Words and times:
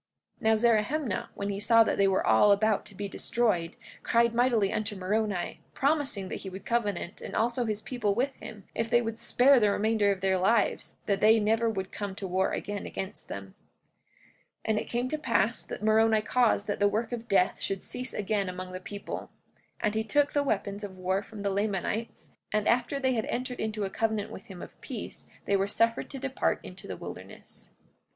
44:19 0.41 0.41
Now 0.45 0.55
Zerahemnah, 0.55 1.29
when 1.35 1.49
he 1.49 1.59
saw 1.59 1.83
that 1.83 1.99
they 1.99 2.07
were 2.07 2.25
all 2.25 2.51
about 2.51 2.87
to 2.87 2.95
be 2.95 3.07
destroyed, 3.07 3.75
cried 4.01 4.33
mightily 4.33 4.73
unto 4.73 4.95
Moroni, 4.95 5.61
promising 5.75 6.27
that 6.29 6.37
he 6.41 6.49
would 6.49 6.65
covenant 6.65 7.21
and 7.21 7.35
also 7.35 7.65
his 7.65 7.81
people 7.81 8.15
with 8.15 8.39
them, 8.39 8.63
if 8.73 8.89
they 8.89 8.99
would 8.99 9.19
spare 9.19 9.59
the 9.59 9.69
remainder 9.69 10.11
of 10.11 10.21
their 10.21 10.39
lives, 10.39 10.95
that 11.05 11.21
they 11.21 11.39
never 11.39 11.69
would 11.69 11.91
come 11.91 12.15
to 12.15 12.27
war 12.27 12.51
again 12.51 12.87
against 12.87 13.27
them. 13.27 13.53
44:20 14.65 14.65
And 14.65 14.79
it 14.79 14.87
came 14.89 15.07
to 15.07 15.19
pass 15.19 15.61
that 15.61 15.83
Moroni 15.83 16.23
caused 16.23 16.65
that 16.65 16.79
the 16.79 16.87
work 16.87 17.11
of 17.11 17.27
death 17.27 17.61
should 17.61 17.83
cease 17.83 18.11
again 18.11 18.49
among 18.49 18.71
the 18.71 18.79
people. 18.79 19.29
And 19.81 19.93
he 19.93 20.03
took 20.03 20.33
the 20.33 20.41
weapons 20.41 20.83
of 20.83 20.97
war 20.97 21.21
from 21.21 21.43
the 21.43 21.51
Lamanites; 21.51 22.31
and 22.51 22.67
after 22.67 22.99
they 22.99 23.13
had 23.13 23.25
entered 23.25 23.59
into 23.59 23.83
a 23.83 23.91
covenant 23.91 24.31
with 24.31 24.45
him 24.47 24.63
of 24.63 24.81
peace 24.81 25.27
they 25.45 25.55
were 25.55 25.67
suffered 25.67 26.09
to 26.09 26.17
depart 26.17 26.59
into 26.63 26.87
the 26.87 26.97
wilderness. 26.97 27.69